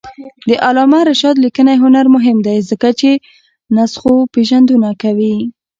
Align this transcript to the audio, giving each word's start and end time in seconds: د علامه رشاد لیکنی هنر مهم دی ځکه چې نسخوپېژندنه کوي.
د 0.49 0.51
علامه 0.65 0.99
رشاد 1.09 1.35
لیکنی 1.45 1.75
هنر 1.83 2.05
مهم 2.15 2.37
دی 2.45 2.57
ځکه 2.69 2.89
چې 2.99 3.09
نسخوپېژندنه 3.75 4.89
کوي. 5.01 5.35